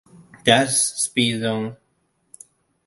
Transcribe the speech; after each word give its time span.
That's 0.45 0.81
"Speed 1.03 1.41
Zone". 1.41 1.77